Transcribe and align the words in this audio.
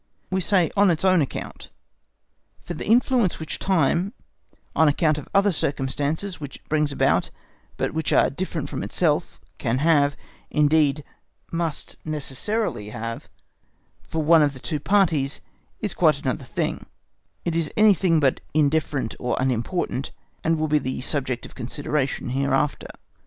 We 0.31 0.41
say 0.41 0.71
on 0.75 0.89
"its 0.89 1.05
own 1.05 1.21
account," 1.21 1.69
for 2.63 2.73
the 2.73 2.87
influence 2.87 3.37
which 3.39 3.59
time, 3.59 4.13
on 4.75 4.87
account 4.87 5.19
of 5.19 5.29
other 5.31 5.51
circumstances 5.51 6.41
which 6.41 6.55
it 6.55 6.67
brings 6.67 6.91
about 6.91 7.29
but 7.77 7.93
which 7.93 8.11
are 8.11 8.31
different 8.31 8.67
from 8.67 8.81
itself 8.81 9.39
can 9.59 9.77
have, 9.77 10.17
indeed 10.49 11.03
must 11.51 11.97
necessarily 12.03 12.89
have, 12.89 13.29
for 14.01 14.23
one 14.23 14.41
of 14.41 14.53
the 14.53 14.59
two 14.59 14.79
parties, 14.79 15.39
is 15.81 15.93
quite 15.93 16.17
another 16.19 16.45
thing, 16.45 16.87
is 17.45 17.71
anything 17.77 18.19
but 18.19 18.39
indifferent 18.55 19.13
or 19.19 19.37
unimportant, 19.39 20.09
and 20.43 20.57
will 20.57 20.67
be 20.67 20.79
the 20.79 21.01
subject 21.01 21.45
of 21.45 21.53
consideration 21.53 22.29
hereafter. 22.29 22.87